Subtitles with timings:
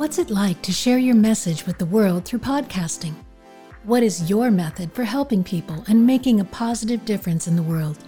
[0.00, 3.12] What's it like to share your message with the world through podcasting?
[3.84, 7.98] What is your method for helping people and making a positive difference in the world?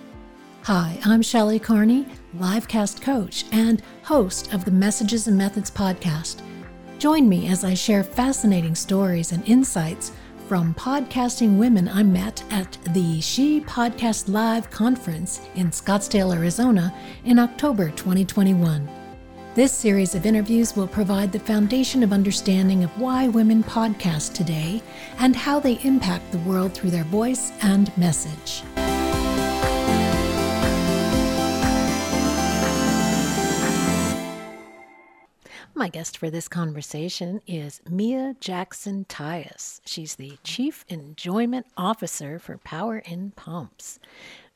[0.62, 2.06] Hi, I'm Shelley Carney,
[2.38, 6.40] livecast coach and host of the Messages and Methods podcast.
[6.98, 10.12] Join me as I share fascinating stories and insights
[10.48, 16.94] from podcasting women I met at the She Podcast Live conference in Scottsdale, Arizona
[17.26, 19.01] in October 2021.
[19.54, 24.80] This series of interviews will provide the foundation of understanding of why women podcast today
[25.18, 28.62] and how they impact the world through their voice and message.
[35.74, 39.82] My guest for this conversation is Mia Jackson Tyus.
[39.84, 43.98] She's the Chief Enjoyment Officer for Power in Pumps.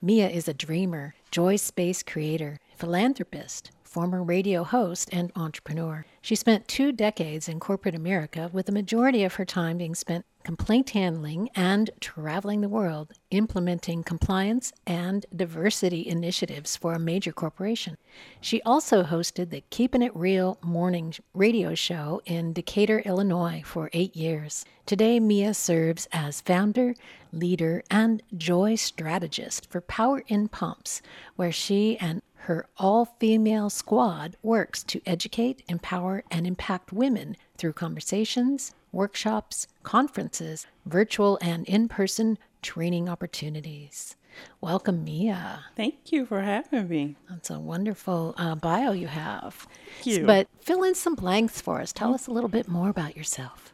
[0.01, 6.05] Mia is a dreamer, joy space creator, philanthropist, former radio host, and entrepreneur.
[6.21, 10.27] She spent two decades in corporate America, with the majority of her time being spent
[10.47, 17.97] complaint handling and traveling the world, implementing compliance and diversity initiatives for a major corporation.
[18.41, 24.15] She also hosted the Keeping It Real morning radio show in Decatur, Illinois for eight
[24.15, 24.65] years.
[24.87, 26.95] Today, Mia serves as founder,
[27.33, 31.03] leader, and joy strategist for Power in Pumps,
[31.35, 37.73] where she and her all female squad works to educate, empower, and impact women through
[37.73, 44.15] conversations, workshops, conferences, virtual and in person training opportunities.
[44.61, 45.65] Welcome, Mia.
[45.77, 47.17] Thank you for having me.
[47.29, 49.67] That's a wonderful uh, bio you have.
[50.03, 50.27] Thank you.
[50.27, 51.93] But fill in some blanks for us.
[51.93, 53.73] Tell us a little bit more about yourself.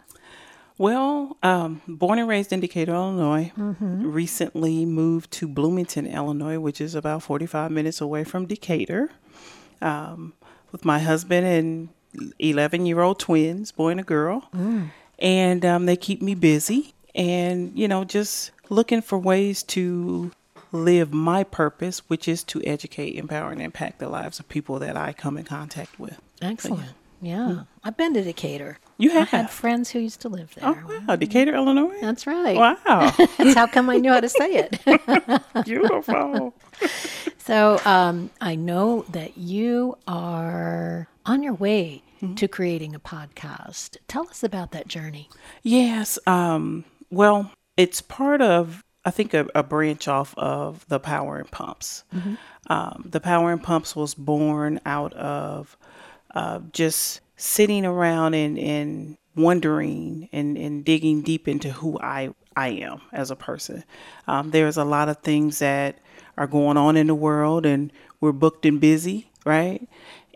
[0.78, 3.52] Well, um, born and raised in Decatur, Illinois.
[3.56, 9.10] Recently moved to Bloomington, Illinois, which is about 45 minutes away from Decatur,
[9.80, 10.32] um,
[10.72, 11.88] with my husband and
[12.38, 14.48] 11 year old twins, boy and a girl.
[15.18, 20.32] And um, they keep me busy and, you know, just looking for ways to
[20.72, 24.96] live my purpose, which is to educate, empower, and impact the lives of people that
[24.96, 26.18] I come in contact with.
[26.40, 26.84] Excellent.
[26.86, 26.92] Yeah.
[27.84, 28.78] I've been to Decatur.
[28.98, 29.50] You I had have?
[29.50, 30.64] friends who used to live there.
[30.68, 31.16] Oh, wow.
[31.16, 31.98] Decatur, Illinois?
[32.00, 32.56] That's right.
[32.56, 32.74] Wow.
[33.38, 35.64] That's how come I knew how to say it.
[35.64, 36.55] Beautiful.
[37.38, 42.05] So um, I know that you are on your way
[42.36, 43.96] to creating a podcast.
[44.06, 45.28] Tell us about that journey.
[45.64, 46.20] Yes.
[46.28, 51.50] Um, well, it's part of, I think, a, a branch off of the Power and
[51.50, 52.05] Pumps.
[52.68, 55.77] Um, the Power and Pumps was born out of
[56.34, 62.68] uh, just sitting around and, and wondering and, and digging deep into who I, I
[62.68, 63.84] am as a person.
[64.26, 65.98] Um, there's a lot of things that
[66.36, 69.86] are going on in the world, and we're booked and busy, right?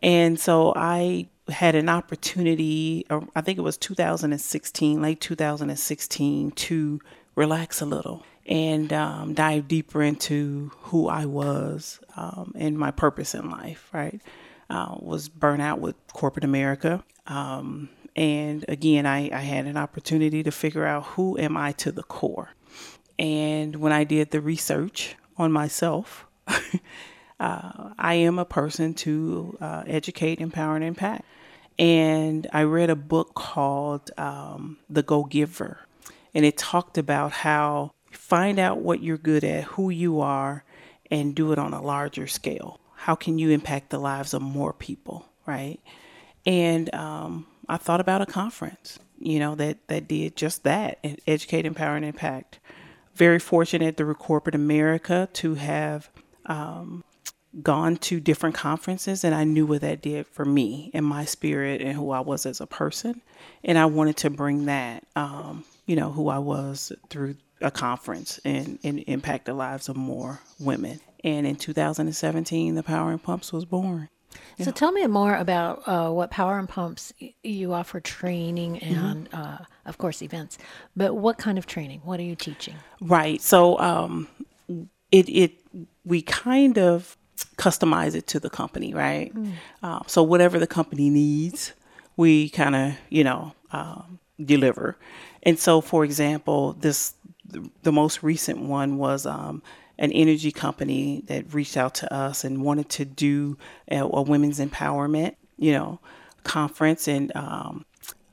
[0.03, 7.01] And so I had an opportunity, uh, I think it was 2016, late 2016, to
[7.35, 13.35] relax a little and um, dive deeper into who I was um, and my purpose
[13.35, 14.21] in life, right?
[14.69, 17.05] Uh, was burnt out with corporate America.
[17.27, 21.93] Um, and again, I, I had an opportunity to figure out who am I to
[21.93, 22.51] the core.
[23.19, 29.85] And when I did the research on myself, uh, I am a person to uh,
[29.87, 31.25] educate, empower, and impact.
[31.79, 35.81] And I read a book called um, The Go Giver,
[36.35, 40.65] and it talked about how find out what you're good at, who you are,
[41.11, 42.81] and do it on a larger scale.
[42.97, 45.81] How can you impact the lives of more people, right?
[46.45, 51.67] And um, I thought about a conference, you know, that that did just that, educate,
[51.67, 52.59] empower, and impact.
[53.15, 56.11] Very fortunate through corporate America to have
[56.47, 57.03] um,
[57.63, 61.81] gone to different conferences and I knew what that did for me and my spirit
[61.81, 63.23] and who I was as a person.
[63.65, 68.41] And I wanted to bring that, um, you know, who I was through a conference
[68.45, 71.01] and, and impact the lives of more women.
[71.25, 74.09] And in 2017, the Power and Pumps was born.
[74.61, 77.13] So tell me more about uh, what Power and Pumps
[77.43, 80.59] you offer training and, uh, of course, events.
[80.95, 82.01] But what kind of training?
[82.05, 82.75] What are you teaching?
[83.01, 83.41] Right.
[83.41, 84.29] So um,
[85.11, 85.53] it it
[86.05, 87.17] we kind of
[87.57, 89.33] customize it to the company, right?
[89.83, 91.73] Uh, so whatever the company needs,
[92.17, 94.97] we kind of you know um, deliver.
[95.43, 97.15] And so, for example, this
[97.83, 99.63] the, most recent one was um,
[99.99, 103.57] an energy company that reached out to us and wanted to do
[103.91, 106.01] a, a women's empowerment, you know,
[106.45, 107.85] conference and um,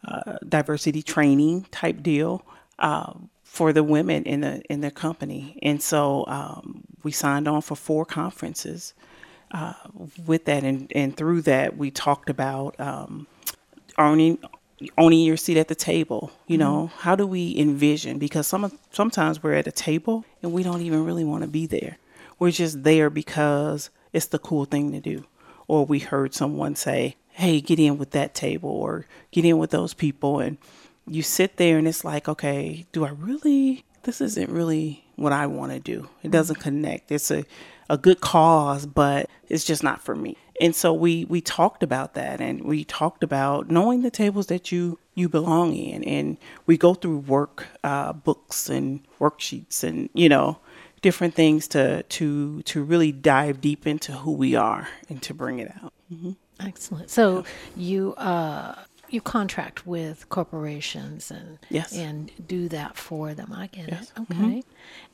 [0.06, 2.46] uh, diversity training type deal
[2.80, 3.14] uh,
[3.44, 5.58] for the women in the in the company.
[5.62, 8.94] And so um, we signed on for four conferences
[9.52, 9.74] uh,
[10.26, 13.28] with that, and, and through that we talked about um,
[13.98, 14.40] owning
[14.98, 16.32] owning your seat at the table.
[16.48, 16.64] You mm-hmm.
[16.64, 18.20] know, how do we envision?
[18.20, 21.66] Because some sometimes we're at a table and we don't even really want to be
[21.66, 21.98] there.
[22.40, 25.26] We're just there because it's the cool thing to do,
[25.68, 29.72] or we heard someone say, "Hey, get in with that table," or "Get in with
[29.72, 30.58] those people," and
[31.08, 33.84] you sit there and it's like, okay, do I really?
[34.04, 36.10] This isn't really what I want to do.
[36.24, 37.12] It doesn't connect.
[37.12, 37.46] It's a
[37.90, 40.38] a good cause, but it's just not for me.
[40.62, 44.72] And so we we talked about that, and we talked about knowing the tables that
[44.72, 50.30] you you belong in, and we go through work uh, books and worksheets, and you
[50.30, 50.60] know
[51.02, 55.60] different things to to to really dive deep into who we are and to bring
[55.60, 55.94] it out.
[56.12, 56.32] Mm-hmm.
[56.60, 57.10] Excellent.
[57.10, 57.44] So
[57.76, 58.76] you uh,
[59.14, 61.96] you contract with corporations and yes.
[61.96, 63.54] and do that for them.
[63.56, 64.12] I get yes.
[64.16, 64.22] it.
[64.22, 64.36] Okay.
[64.36, 64.60] Mm-hmm.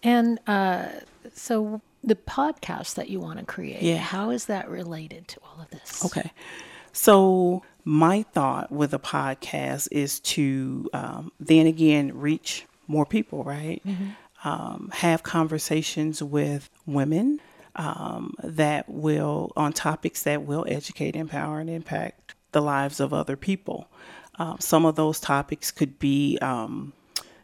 [0.04, 0.88] And uh,
[1.34, 3.98] so the podcast that you want to create, yeah.
[3.98, 6.06] how is that related to all of this?
[6.06, 6.31] Okay.
[6.94, 13.81] So my thought with a podcast is to um, then again reach more people, right?
[13.86, 14.48] Mm-hmm.
[14.48, 17.42] Um, have conversations with women
[17.75, 23.36] um, that will on topics that will educate, empower, and impact the lives of other
[23.36, 23.88] people.
[24.38, 26.94] Uh, some of those topics could be, um,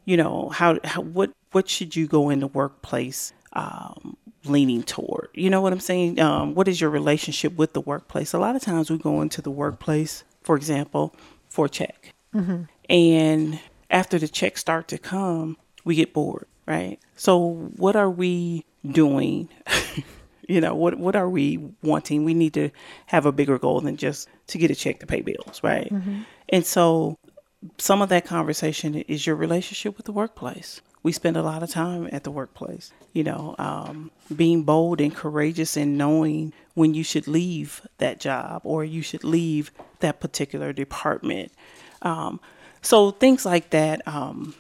[0.05, 5.29] you know, how, how what what should you go in the workplace um, leaning toward?
[5.33, 6.19] You know what I'm saying?
[6.19, 8.33] Um, what is your relationship with the workplace?
[8.33, 11.15] A lot of times we go into the workplace, for example,
[11.49, 12.63] for a check, mm-hmm.
[12.89, 13.59] and
[13.89, 16.99] after the checks start to come, we get bored, right?
[17.15, 19.49] So what are we doing?
[20.47, 22.23] you know what what are we wanting?
[22.23, 22.69] We need to
[23.07, 25.91] have a bigger goal than just to get a check to pay bills right?
[25.91, 26.21] Mm-hmm.
[26.49, 27.17] and so
[27.79, 30.81] some of that conversation is your relationship with the workplace.
[31.01, 35.15] We spend a lot of time at the workplace you know um, being bold and
[35.15, 39.71] courageous and knowing when you should leave that job or you should leave
[40.01, 41.51] that particular department.
[42.01, 42.39] Um,
[42.81, 44.53] so things like that um,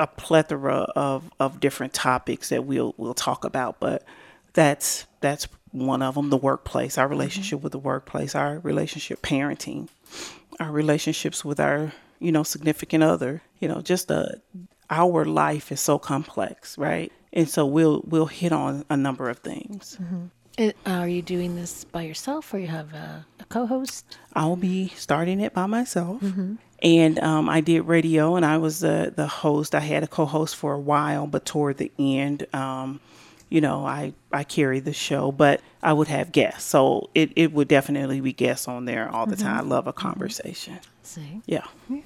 [0.00, 4.02] a plethora of, of different topics that we'll we'll talk about but
[4.54, 7.64] that's that's one of them the workplace our relationship mm-hmm.
[7.64, 9.88] with the workplace our relationship parenting
[10.60, 14.40] our relationships with our you know significant other you know just the
[14.88, 19.38] our life is so complex right and so we'll we'll hit on a number of
[19.40, 20.26] things mm-hmm.
[20.56, 24.88] it, are you doing this by yourself or you have a, a co-host i'll be
[24.90, 26.54] starting it by myself mm-hmm.
[26.82, 30.54] and um, i did radio and i was the, the host i had a co-host
[30.54, 33.00] for a while but toward the end um,
[33.48, 36.68] you know, I, I carry the show, but I would have guests.
[36.68, 39.46] So it, it would definitely be guests on there all the mm-hmm.
[39.46, 39.58] time.
[39.58, 40.08] I love a mm-hmm.
[40.08, 40.80] conversation.
[41.02, 41.42] See?
[41.46, 41.66] Yeah.
[41.88, 42.00] Yeah.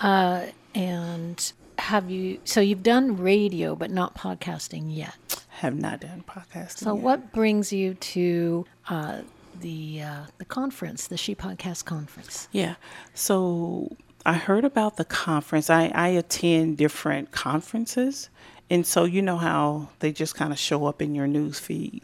[0.00, 5.44] Uh, and have you, so you've done radio, but not podcasting yet?
[5.48, 6.78] Have not done podcasting.
[6.78, 7.02] So yet.
[7.02, 9.20] what brings you to uh,
[9.60, 12.48] the uh, the conference, the She Podcast conference?
[12.52, 12.74] Yeah.
[13.14, 15.70] So I heard about the conference.
[15.70, 18.28] I, I attend different conferences
[18.70, 22.02] and so you know how they just kind of show up in your news feed.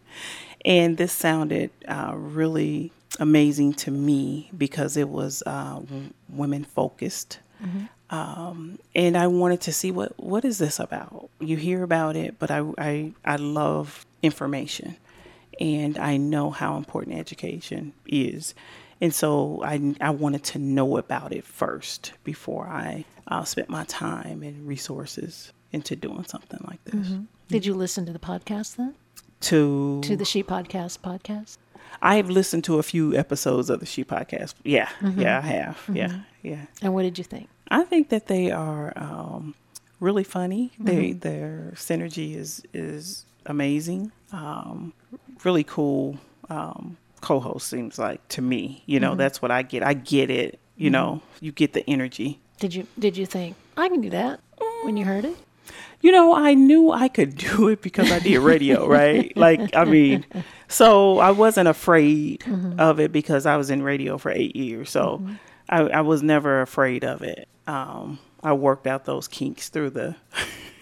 [0.64, 5.80] and this sounded uh, really amazing to me because it was uh,
[6.28, 7.38] women focused.
[7.62, 7.84] Mm-hmm.
[8.10, 11.30] Um, and I wanted to see what what is this about.
[11.40, 14.96] You hear about it, but I, I I love information,
[15.58, 18.54] and I know how important education is,
[19.00, 23.84] and so I I wanted to know about it first before I uh, spent my
[23.84, 26.94] time and resources into doing something like this.
[26.94, 27.22] Mm-hmm.
[27.48, 28.94] Did you listen to the podcast then?
[29.40, 31.58] To to the She Podcast podcast.
[32.00, 34.54] I've listened to a few episodes of the She Podcast.
[34.62, 35.20] Yeah, mm-hmm.
[35.20, 35.76] yeah, I have.
[35.76, 35.96] Mm-hmm.
[35.96, 36.66] Yeah, yeah.
[36.80, 37.48] And what did you think?
[37.68, 39.54] I think that they are um,
[40.00, 40.72] really funny.
[40.78, 41.18] They mm-hmm.
[41.20, 44.12] their synergy is is amazing.
[44.32, 44.92] Um,
[45.44, 48.82] really cool um, co-host seems like to me.
[48.86, 49.18] You know, mm-hmm.
[49.18, 49.82] that's what I get.
[49.82, 50.58] I get it.
[50.76, 50.92] You mm-hmm.
[50.92, 52.40] know, you get the energy.
[52.58, 54.40] Did you did you think I can do that
[54.84, 55.36] when you heard it?
[56.00, 59.34] You know, I knew I could do it because I did radio, right?
[59.36, 60.24] Like, I mean,
[60.68, 62.78] so I wasn't afraid mm-hmm.
[62.78, 64.90] of it because I was in radio for eight years.
[64.90, 65.34] So mm-hmm.
[65.68, 67.48] I, I, was never afraid of it.
[67.66, 70.16] Um, I worked out those kinks through the,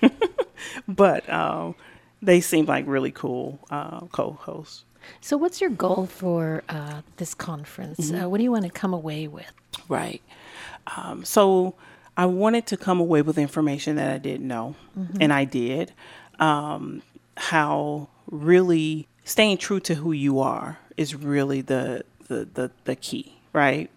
[0.88, 1.74] but um,
[2.22, 4.84] they seemed like really cool uh, co hosts.
[5.20, 8.10] So, what's your goal for uh, this conference?
[8.10, 8.24] Mm-hmm.
[8.24, 9.52] Uh, what do you want to come away with?
[9.88, 10.22] Right.
[10.96, 11.74] Um, so,
[12.20, 15.16] I wanted to come away with information that I didn't know, mm-hmm.
[15.22, 15.94] and I did.
[16.38, 17.00] Um,
[17.38, 23.40] how really staying true to who you are is really the the the, the key,
[23.54, 23.90] right?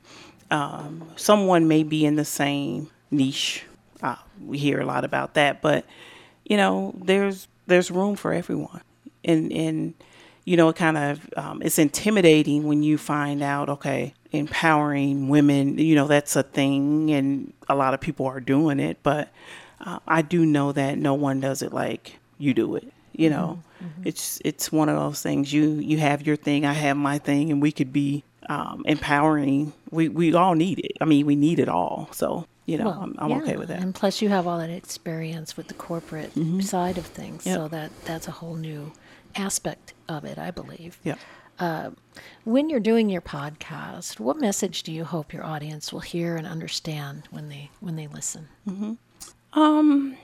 [0.49, 3.65] Um, someone may be in the same niche.
[4.01, 5.85] Uh, we hear a lot about that, but
[6.45, 8.83] you know, there's there's room for everyone,
[9.25, 9.95] and and
[10.45, 15.77] you know, it kind of um, it's intimidating when you find out, okay, empowering women,
[15.77, 18.97] you know, that's a thing, and a lot of people are doing it.
[19.03, 19.29] But
[19.79, 22.91] uh, I do know that no one does it like you do it.
[23.13, 24.01] You know, mm-hmm.
[24.05, 25.53] it's it's one of those things.
[25.53, 29.71] You you have your thing, I have my thing, and we could be um, empowering.
[29.91, 30.93] We we all need it.
[30.99, 32.09] I mean, we need it all.
[32.11, 33.37] So you know, well, I'm, I'm yeah.
[33.37, 33.81] okay with that.
[33.81, 36.61] And plus, you have all that experience with the corporate mm-hmm.
[36.61, 37.55] side of things, yep.
[37.55, 38.91] so that that's a whole new
[39.35, 40.99] aspect of it, I believe.
[41.03, 41.15] Yeah.
[41.59, 41.91] Uh,
[42.43, 46.47] when you're doing your podcast, what message do you hope your audience will hear and
[46.47, 48.47] understand when they when they listen?
[48.67, 48.93] Mm-hmm.
[49.59, 50.17] Um,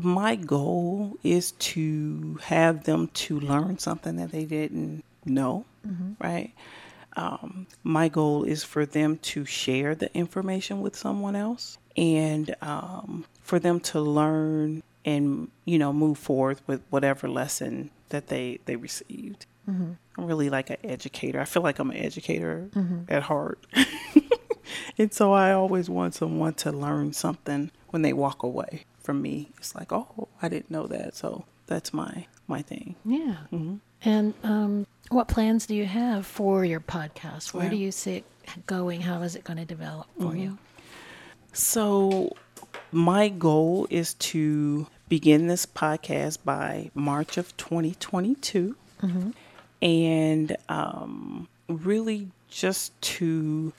[0.00, 6.12] my goal is to have them to learn something that they didn't know, mm-hmm.
[6.18, 6.52] right?
[7.16, 13.24] Um, my goal is for them to share the information with someone else and um,
[13.40, 18.76] for them to learn and you know move forward with whatever lesson that they they
[18.76, 19.46] received.
[19.68, 19.92] Mm-hmm.
[20.16, 21.40] I'm really like an educator.
[21.40, 23.04] I feel like I'm an educator mm-hmm.
[23.08, 23.66] at heart.
[24.98, 29.50] and so I always want someone to learn something when they walk away from me.
[29.58, 31.16] It's like, oh, I didn't know that.
[31.16, 32.94] So that's my my thing.
[33.04, 33.36] Yeah.
[33.52, 33.76] Mm-hmm.
[34.04, 37.52] And um, what plans do you have for your podcast?
[37.52, 38.24] Where do you see it
[38.66, 39.00] going?
[39.00, 40.38] How is it going to develop for mm-hmm.
[40.38, 40.58] you?
[41.52, 42.36] So
[42.92, 48.76] my goal is to begin this podcast by March of 2022.
[49.02, 49.30] Mm-hmm.
[49.82, 53.72] And um, really just to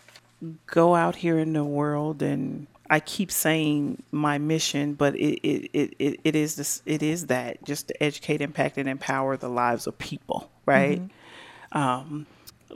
[0.68, 5.96] go out here in the world and I keep saying my mission, but it, it,
[5.98, 9.88] it, it is this it is that just to educate, impact, and empower the lives
[9.88, 11.02] of people, right?
[11.02, 11.78] Mm-hmm.
[11.78, 12.26] Um,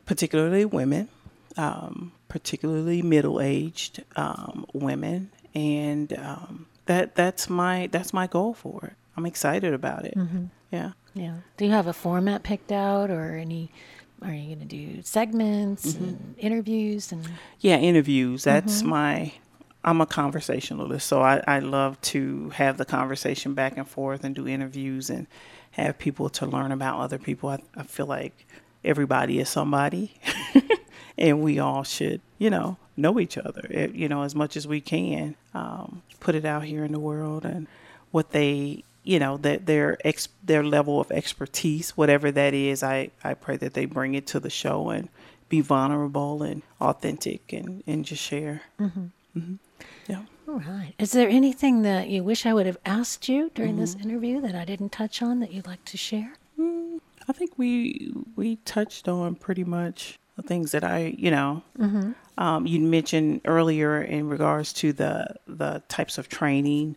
[0.06, 1.10] particularly women,
[1.58, 8.86] um, particularly middle aged um, women, and um, that that's my that's my goal for
[8.86, 8.94] it.
[9.16, 10.16] I'm excited about it.
[10.18, 10.46] Mm-hmm.
[10.72, 10.92] Yeah.
[11.14, 11.36] Yeah.
[11.56, 13.72] Do you have a format picked out or any?
[14.24, 16.04] Are you going to do segments mm-hmm.
[16.04, 17.30] and interviews and?
[17.60, 18.44] Yeah, interviews.
[18.44, 18.90] That's mm-hmm.
[18.90, 19.34] my.
[19.84, 24.36] I'm a conversationalist, so I, I love to have the conversation back and forth and
[24.36, 25.26] do interviews and
[25.72, 27.50] have people to learn about other people.
[27.50, 28.46] I, I feel like
[28.84, 30.16] everybody is somebody,
[31.18, 34.68] and we all should, you know, know each other, eh, you know, as much as
[34.68, 35.36] we can.
[35.54, 37.68] Um, put it out here in the world and
[38.12, 43.10] what they you know that their ex their level of expertise whatever that is i
[43.24, 45.10] i pray that they bring it to the show and
[45.48, 49.06] be vulnerable and authentic and and just share mm-hmm.
[49.38, 49.56] Mm-hmm.
[50.08, 53.74] yeah all right is there anything that you wish i would have asked you during
[53.74, 53.82] mm-hmm.
[53.82, 57.58] this interview that i didn't touch on that you'd like to share mm, i think
[57.58, 62.12] we we touched on pretty much the things that i you know mm-hmm.
[62.40, 66.96] Um, you mentioned earlier in regards to the the types of training.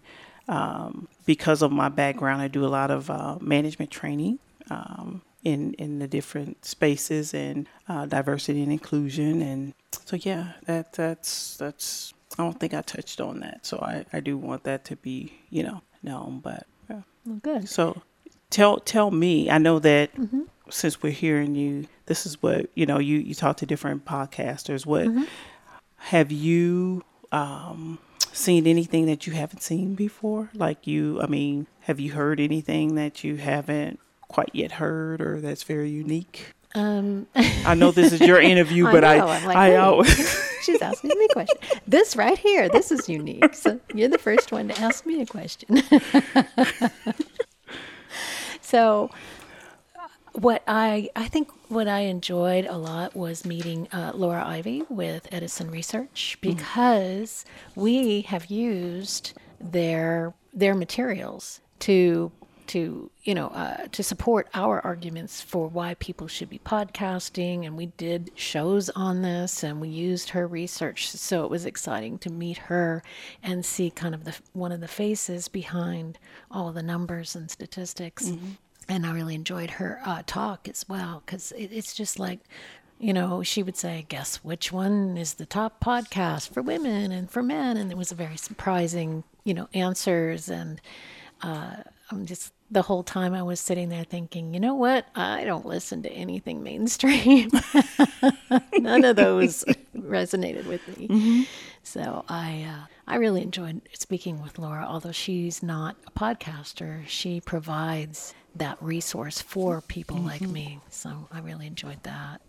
[0.49, 4.39] Um, because of my background, I do a lot of uh, management training
[4.71, 9.43] um, in in the different spaces and uh, diversity and inclusion.
[9.43, 12.15] And so, yeah, that that's that's.
[12.39, 15.33] I don't think I touched on that, so I, I do want that to be
[15.51, 16.39] you know known.
[16.39, 17.03] But yeah.
[17.27, 17.69] well, good.
[17.69, 18.01] So
[18.51, 19.51] tell tell me.
[19.51, 20.43] I know that mm-hmm.
[20.73, 24.87] Since we're hearing you this is what you know you you talk to different podcasters
[24.87, 25.25] what mm-hmm.
[25.97, 27.99] have you um,
[28.33, 32.95] seen anything that you haven't seen before like you i mean have you heard anything
[32.95, 33.99] that you haven't
[34.29, 39.05] quite yet heard or that's very unique um, I know this is your interview, but
[39.05, 40.09] I, I, like, I always.
[40.63, 41.59] She's asking me a question.
[41.87, 43.55] This right here, this is unique.
[43.55, 45.83] So you're the first one to ask me a question.
[48.61, 49.11] so,
[50.33, 55.29] what I I think what I enjoyed a lot was meeting uh, Laura Ivy with
[55.31, 56.57] Edison Research mm.
[56.57, 57.83] because mm.
[57.83, 62.33] we have used their their materials to
[62.69, 67.77] to you know uh, to support our arguments for why people should be podcasting and
[67.77, 72.31] we did shows on this and we used her research so it was exciting to
[72.31, 73.03] meet her
[73.43, 76.19] and see kind of the one of the faces behind
[76.51, 78.53] all the numbers and statistics mm-hmm
[78.93, 82.41] and I really enjoyed her uh, talk as well because it, it's just like,
[82.99, 87.31] you know, she would say, "Guess which one is the top podcast for women and
[87.31, 90.51] for men?" And it was a very surprising, you know, answers.
[90.51, 90.79] And
[91.41, 91.77] uh,
[92.11, 95.07] I'm just the whole time I was sitting there thinking, you know what?
[95.15, 97.51] I don't listen to anything mainstream.
[98.79, 99.65] None of those
[99.97, 101.09] resonated with me.
[101.09, 101.43] Mm-hmm.
[101.83, 107.07] So I uh, I really enjoyed speaking with Laura, although she's not a podcaster.
[107.07, 110.27] She provides that resource for people mm-hmm.
[110.27, 110.81] like me.
[110.91, 112.41] So I really enjoyed that.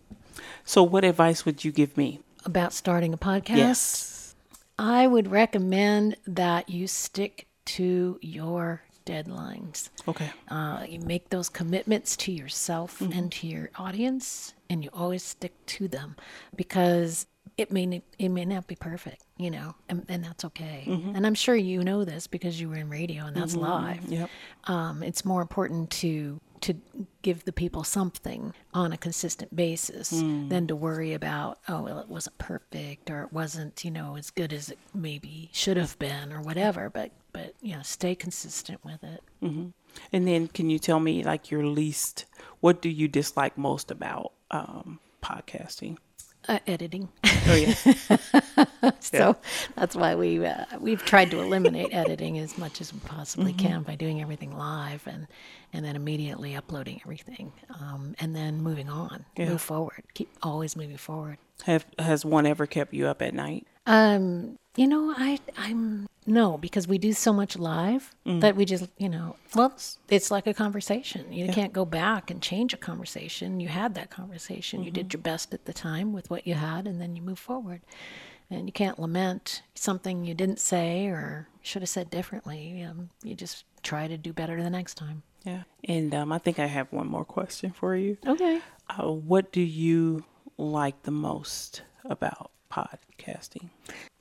[0.64, 2.20] So, what advice would you give me?
[2.44, 3.56] About starting a podcast?
[3.56, 4.34] Yes.
[4.78, 9.90] I would recommend that you stick to your deadlines.
[10.08, 10.30] Okay.
[10.48, 13.12] Uh, you make those commitments to yourself Mm-hmm.
[13.18, 16.16] and to your audience, and you always stick to them
[16.56, 20.84] because it may it may not be perfect, you know, and, and that's okay.
[20.86, 21.14] Mm-hmm.
[21.14, 24.04] And I'm sure you know this because you were in radio and that's live.
[24.06, 24.30] Yep.
[24.64, 26.74] Um, it's more important to to
[27.20, 30.48] give the people something on a consistent basis Mm.
[30.48, 34.30] than to worry about oh well it wasn't perfect or it wasn't you know as
[34.30, 36.88] good as it maybe should have been or whatever.
[36.90, 39.22] But but you know stay consistent with it.
[40.12, 42.24] And then, can you tell me like your least?
[42.60, 45.98] What do you dislike most about um, podcasting?
[46.48, 47.08] Uh, editing.
[47.46, 47.74] Oh yeah.
[49.00, 49.36] so
[49.76, 53.66] that's why we uh, we've tried to eliminate editing as much as we possibly Mm-hmm.
[53.66, 55.26] can by doing everything live and
[55.74, 59.50] and then immediately uploading everything um, and then moving on, Yeah.
[59.50, 61.36] move forward, keep always moving forward.
[61.64, 63.66] Have has one ever kept you up at night?
[63.84, 68.40] Um, you know, I I'm no because we do so much live Mm.
[68.40, 69.72] that we just you know well
[70.08, 71.32] it's like a conversation.
[71.32, 73.60] You can't go back and change a conversation.
[73.60, 74.82] You had that conversation.
[74.82, 74.94] You Mm-hmm.
[74.94, 77.82] did your best at the time with what you had, and then you move forward.
[78.50, 82.82] And you can't lament something you didn't say or should have said differently.
[82.82, 85.22] Um, you just try to do better the next time.
[85.44, 85.62] Yeah.
[85.88, 88.16] And um, I think I have one more question for you.
[88.26, 88.60] Okay.
[88.88, 90.24] Uh, what do you
[90.58, 93.70] like the most about podcasting?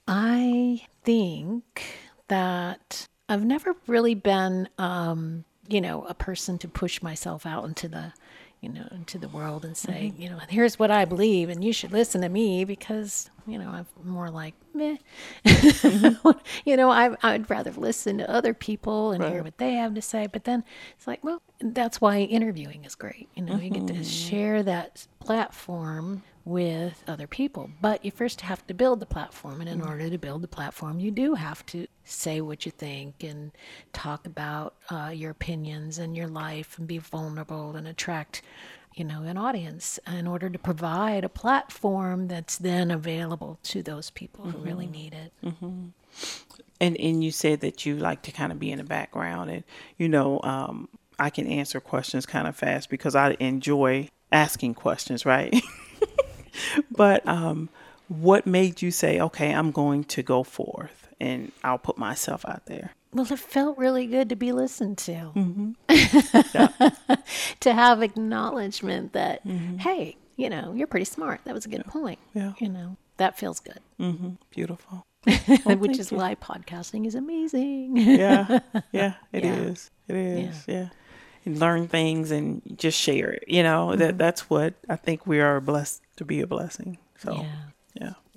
[0.08, 1.84] I think
[2.28, 7.88] that I've never really been, um, you know, a person to push myself out into
[7.88, 8.14] the,
[8.62, 10.22] you know, into the world and say, mm-hmm.
[10.22, 13.70] you know, here's what I believe, and you should listen to me because, you know,
[13.70, 14.98] I'm more like, meh.
[15.46, 16.30] Mm-hmm.
[16.66, 20.02] you know, I, I'd rather listen to other people and hear what they have to
[20.02, 20.28] say.
[20.32, 20.64] But then
[20.96, 23.30] it's like, well, that's why interviewing is great.
[23.36, 24.04] You know, you get to mm-hmm.
[24.04, 27.70] share that platform with other people.
[27.82, 29.62] But you first have to build the platform.
[29.62, 33.24] And in order to build the platform, you do have to say what you think
[33.24, 33.52] and
[33.94, 38.42] talk about uh, your opinions and your life and be vulnerable and attract
[38.96, 44.10] you know an audience in order to provide a platform that's then available to those
[44.12, 45.34] people who really need it.
[46.80, 49.64] And and you said that you like to kind of be in the background, and
[49.98, 55.26] you know, um, I can answer questions kind of fast because I enjoy asking questions,
[55.26, 55.56] right?
[56.92, 57.70] but um,
[58.08, 62.66] what made you say, okay, I'm going to go forth and I'll put myself out
[62.66, 62.92] there?
[63.14, 65.32] Well, it felt really good to be listened to.
[67.60, 69.42] to have acknowledgement that,
[69.80, 71.42] hey, you know, you're pretty smart.
[71.46, 72.20] That was a good point.
[72.34, 72.54] Yeah.
[72.60, 74.30] You know, that feels good, Mm-hmm.
[74.50, 75.06] Beautiful.
[75.78, 77.96] which is why podcasting is amazing.
[77.96, 78.60] Yeah,
[78.92, 79.56] yeah, it Yeah.
[79.56, 79.90] is.
[80.10, 80.66] It is.
[80.68, 80.90] Yeah.
[81.46, 83.46] And learn things and just share it.
[83.48, 84.00] You know, Mm-hmm.
[84.00, 86.98] that that's what I think we are blessed to be a blessing.
[87.20, 87.52] So, yeah.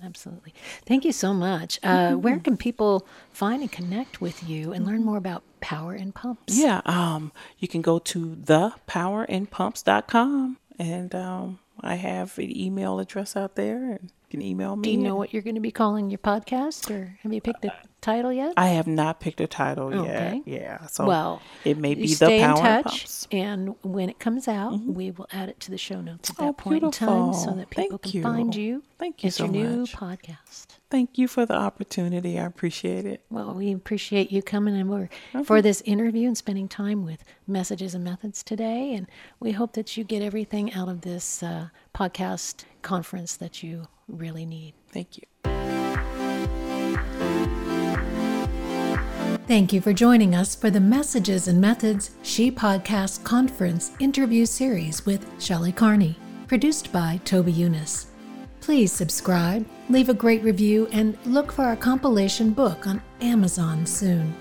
[0.02, 0.52] Absolutely.
[0.85, 1.78] Thank you so much.
[1.82, 6.14] Uh, Where can people find and connect with you and learn more about Power and
[6.14, 6.59] Pumps?
[6.59, 13.54] Yeah, um, you can go to thepowerandpumps.com and um, I have an email address out
[13.54, 14.82] there and you can email me.
[14.82, 17.64] Do you know what you're going to be calling your podcast or have you picked
[17.64, 17.72] a
[18.07, 18.53] title yet?
[18.57, 20.42] I have not picked a title Okay.
[20.47, 20.61] yet.
[20.62, 23.29] Yeah, so Well, it may be the in Power and touch, Pumps.
[23.33, 26.45] and when it comes out, we will add it to the show notes at that
[26.49, 28.62] Oh, point in time, so that people Thank can find you.
[28.64, 28.83] you.
[28.99, 29.92] Thank you it's so your new much.
[29.95, 30.66] podcast.
[30.88, 32.38] Thank you for the opportunity.
[32.38, 33.23] I appreciate it.
[33.29, 35.09] Well, we appreciate you coming and we're
[35.45, 38.95] for this interview and spending time with messages and methods today.
[38.95, 39.09] And
[39.40, 44.47] we hope that you get everything out of this uh, podcast conference that you really
[44.47, 44.75] need.
[44.92, 45.56] Thank you.
[49.46, 55.06] Thank you for joining us for the Messages and Methods She Podcast Conference interview series
[55.06, 58.06] with Shelley Carney, produced by Toby Younis.
[58.61, 64.35] Please subscribe, leave a great review, and look for our compilation book on Amazon soon.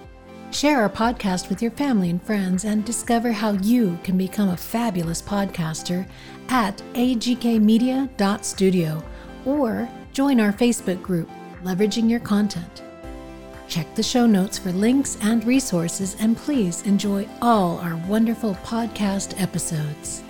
[0.49, 4.57] Share our podcast with your family and friends and discover how you can become a
[4.57, 6.07] fabulous podcaster
[6.49, 9.03] at agkmedia.studio
[9.45, 11.29] or join our Facebook group,
[11.63, 12.84] Leveraging Your Content.
[13.67, 19.39] Check the show notes for links and resources, and please enjoy all our wonderful podcast
[19.41, 20.23] episodes.